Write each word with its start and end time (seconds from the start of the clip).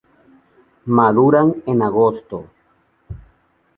Maduran 0.97 1.53
en 1.67 1.83
agosto. 1.91 2.37